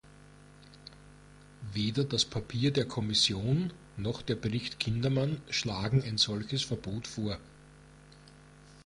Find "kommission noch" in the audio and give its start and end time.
2.87-4.23